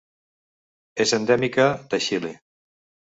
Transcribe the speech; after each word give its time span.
És 1.05 1.13
endèmica 1.19 1.67
de 1.93 2.01
Xile. 2.07 2.33